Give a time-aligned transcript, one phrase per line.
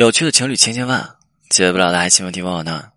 [0.00, 0.98] 有趣的情侣千千万，
[1.50, 2.90] 解决不了的爱情问题万万难。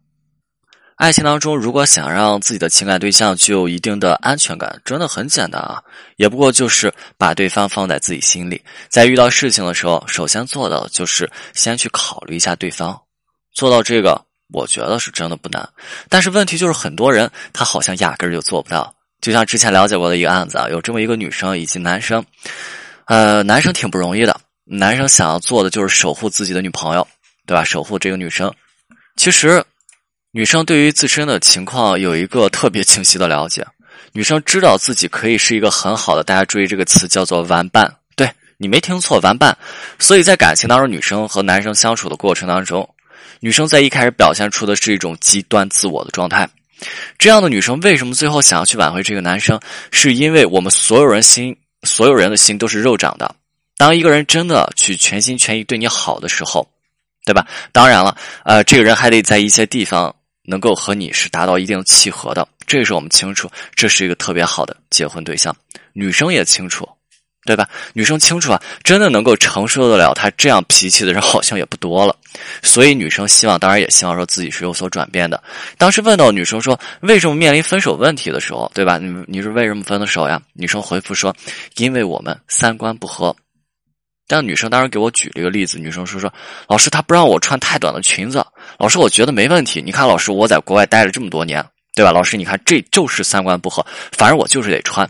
[0.96, 5.84] 爱情当中，如果想让自己的情感对象具有一定的安全感，真的很简单啊，
[6.16, 12.98] 也不过就是把对方放在自己心里，在遇到事情的时候，首先做的就是先去考虑一下对方。
[13.52, 14.24] 做到这个，
[14.54, 15.68] 我觉得是真的不难。
[16.08, 18.96] 但是问题就是，很多人他好像压根儿就做不到。
[19.20, 22.26] 就像之前了解过的一个案子啊，有这么一个女生以及男生，
[23.08, 24.40] 呃，男生挺不容易的。
[24.66, 27.06] 男生想要做的就是守护自己的女朋友，
[27.46, 27.64] 对吧？
[27.64, 28.54] 守护这个女生。
[29.18, 29.64] 其实，
[30.32, 33.66] 女生对于自身的情况有一个特别清晰的了解。
[34.14, 37.94] 女生知道自己可以是一个很好的，大家注意这个词叫做玩伴。
[38.16, 39.58] 对你没听错，玩伴。
[40.00, 42.88] 所以在感情当中，女生和男生相处的过程当中，
[43.42, 46.48] 女生在一开始表现出的是一种极端自我的状态。
[47.18, 49.60] 这样的女生为什么最后想要去挽回这个男生？
[49.92, 53.36] 是因为我们所有人心，所有人的心都是肉长的。
[53.84, 56.66] 当一个人真的去全心全意对你好的时候，
[57.26, 57.46] 对吧？
[57.74, 58.16] 当然了，
[58.46, 62.48] 呃，这个人还得在一些地方能够和你是达到一定契合的。
[62.66, 65.54] 这个时候我们清楚，这是一个特别好的结婚对象。
[65.92, 66.88] 女生也清楚，
[67.46, 67.68] 对吧？
[67.92, 72.16] 女生清楚啊，真的能够承受得了他这样脾气的人好像也不多了。
[72.62, 75.44] 所以女生希望，当然也希望说自己是有所转变的。
[75.78, 78.98] 当时问到女生说为什么面临分手问题的时候，对吧？
[78.98, 80.42] 你你是为什么分的手呀？
[80.54, 81.36] 女生回复说，
[81.76, 83.36] 因为我们三观不合。
[84.34, 86.34] 但女生当时给我举了一个例子，女生说说，
[86.68, 88.44] 老师她不让我穿太短的裙子，
[88.80, 89.80] 老师我觉得没问题。
[89.80, 92.12] 你看老师我在国外待了这么多年，对吧？
[92.12, 95.08] 老师你看这就是三观不合，反正我就是得穿。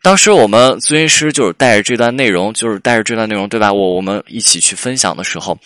[0.00, 3.72] 当时我们咨询师就是带着这段内容，就是带着这段内容，对吧？
[3.72, 5.56] 我我们一起去分享的时候，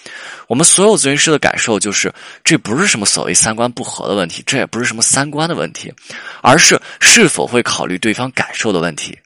[0.47, 2.13] 我们所有咨询师的感受就是，
[2.45, 5.91] 这不是什么所谓三观不合的问题，这也不是什么三观的问题，
[6.43, 9.17] 而是是否会考虑对方感受的问题。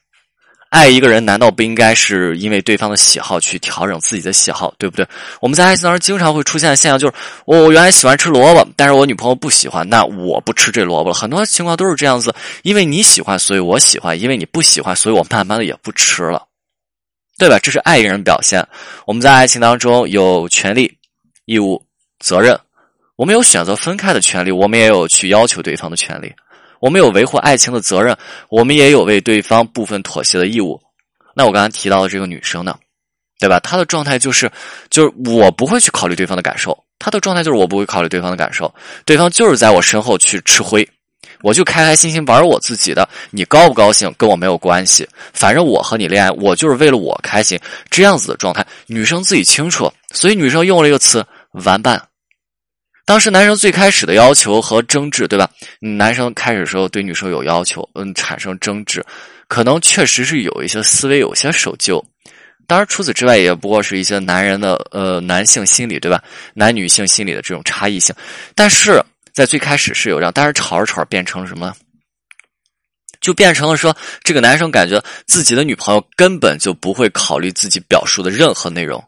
[0.71, 5.05] 爱一个人，难道不应该是因为对方的喜好去调整自己的喜好，对不对？
[5.41, 7.13] 我们在爱情当中经常会出现的现象就是，
[7.45, 11.13] 我我原来喜欢吃萝卜，但是我女朋友不喜欢，那我不吃这萝卜了。
[11.13, 16.47] 很多情况都是这样子，因为你喜欢，所以我喜欢；因为你不喜欢，所以我慢慢的也不吃了，
[17.37, 17.59] 对吧？
[17.59, 18.65] 这是爱一个人表现。
[19.05, 20.97] 我们在爱情当中有权利、
[21.43, 21.85] 义务、
[22.19, 22.57] 责任，
[23.17, 26.33] 我们有选择分开的权利，我们也有去要求对方的权利。
[26.81, 28.17] 我们有维护爱情的责任，
[28.49, 30.81] 我们也有为对方部分妥协的义务。
[31.35, 32.75] 那我刚才提到的这个女生呢，
[33.39, 33.59] 对吧？
[33.59, 34.51] 她的状态就是，
[34.89, 36.77] 就是我不会去考虑对方的感受。
[36.97, 38.73] 她的状态就是我不会考虑对方的感受，
[39.05, 40.87] 对方就是在我身后去吃灰，
[41.41, 43.07] 我就开开心心玩我自己的。
[43.29, 47.59] 你高不高兴跟我没有关系，反正我和你恋爱，我就是为了我开心。
[47.89, 51.25] 这样子的状态，女生自己清楚，所以女生用了一个词
[51.63, 52.01] “玩伴”。
[53.05, 55.49] 当时男生最开始的要求和争执，对吧？
[55.79, 59.03] 男生开始时候对女生有要求，嗯，产生争执，
[59.47, 62.03] 可能确实是有一些思维有些守旧。
[62.67, 66.23] 当然，除此之外，也不过是一些男人的呃男性心理，对吧？
[66.53, 68.15] 男女性心理的这种差异性。
[68.55, 69.03] 但是
[69.33, 71.75] 在最开始是有这样，但是吵着吵着变成了什么？
[73.19, 79.03] 就变成了说，这个男生感觉自己的女朋友根本就不会考虑自己表述的任何内容，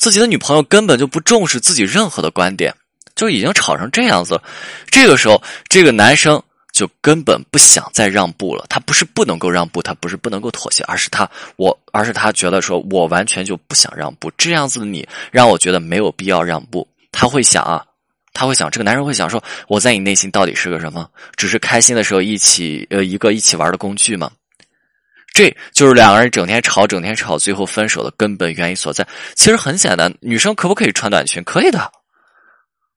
[0.00, 2.74] 自己的女朋友根本就不重视自己任何的观点。
[3.14, 4.42] 就已经吵成这样子了，
[4.90, 6.42] 这个时候，这个男生
[6.72, 8.64] 就根本不想再让步了。
[8.68, 14.30] 他不是不能够让步，他不是不能够妥协，而是他我，而是他觉得说，我完全就不想让步。
[14.38, 16.88] 这样子的你，让我觉得没有必要让步。
[17.12, 17.84] 他会想啊，
[18.32, 21.08] 他会想，这个男人会想说，我在你内心到底是个什么？
[21.36, 24.30] 只是开心的时候一起呃一个一起玩的工具吗？
[25.34, 29.06] 这就是两个人整天吵，整天吵，最后分手的根本原因所在。
[29.34, 31.42] 其实很简单，女生可不可以穿短裙？
[31.44, 31.90] 可以的。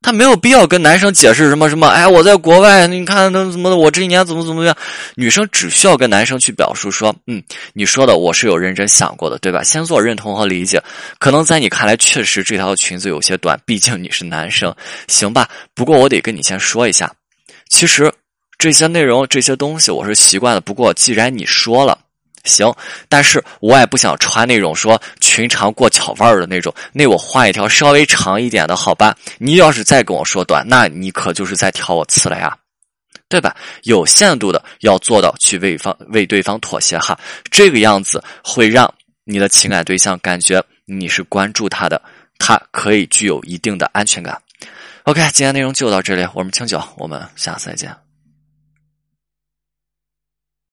[0.06, 4.78] 他没有必要跟男生解释什么什么，哎，我在国外，你看那怎么的，我这一年怎么怎么样。
[5.16, 7.42] 女生只需要跟男生去表述说，嗯，
[7.74, 9.64] 你说的我是有认真想过的，对吧？
[9.64, 10.80] 先做认同和理解。
[11.18, 14.72] 可能在你看来，确实这条裙子有些短，毕竟你是男生，
[15.08, 15.50] 行吧？
[15.74, 17.12] 不过我得跟你先说一下，
[17.70, 18.14] 其实
[18.60, 20.62] 这些内容、这些东西我是习惯了。
[20.62, 21.98] 不过既然你说了。
[22.46, 22.74] 行，
[23.10, 29.16] 但是我也不想穿那种说裙长过脚腕儿的那种，那我换一条稍微长一点的，好吧？
[29.38, 32.56] 你要是再跟我说短，那你可就是在挑我刺了呀，
[33.28, 33.56] 对吧？
[33.84, 37.20] 有限度的要做到去为方为对方妥协哈，
[37.50, 38.94] 这个样子会让
[39.24, 42.02] 你的情感对象感觉你是关注他的，
[42.38, 44.40] 他可以具有一定的安全感。
[45.04, 48.05] OK，今天内容就到这里，我们清酒，我们下次再见。